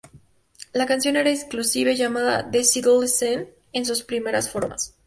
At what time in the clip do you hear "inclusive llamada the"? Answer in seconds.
1.29-2.63